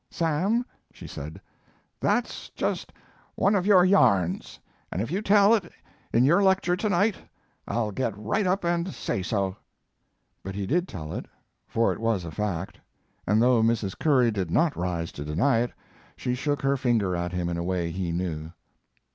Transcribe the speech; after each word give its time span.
"Sam," 0.09 0.65
she 0.91 1.05
said, 1.05 1.39
"that's 1.99 2.49
just 2.49 2.91
one 3.35 3.53
of 3.53 3.67
your 3.67 3.85
yarns, 3.85 4.57
and 4.91 4.99
if 4.99 5.11
you 5.11 5.21
tell 5.21 5.53
it 5.53 5.71
in 6.11 6.23
your 6.25 6.41
lecture 6.41 6.75
to 6.75 6.89
night 6.89 7.17
I'll 7.67 7.91
get 7.91 8.17
right 8.17 8.47
up 8.47 8.63
and 8.65 8.91
say 8.91 9.21
so." 9.21 9.57
But 10.41 10.55
he 10.55 10.65
did 10.65 10.87
tell 10.87 11.13
it, 11.13 11.27
for 11.67 11.93
it 11.93 11.99
was 11.99 12.25
a 12.25 12.31
fact; 12.31 12.79
and 13.27 13.39
though 13.43 13.61
Mrs. 13.61 13.95
Curry 13.95 14.31
did 14.31 14.49
not 14.49 14.75
rise 14.75 15.11
to 15.11 15.23
deny 15.23 15.59
it 15.59 15.71
she 16.15 16.33
shook 16.33 16.63
her 16.63 16.77
finger 16.77 17.15
at 17.15 17.31
him 17.31 17.47
in 17.47 17.57
a 17.59 17.63
way 17.63 17.91
he 17.91 18.11
knew. 18.11 18.51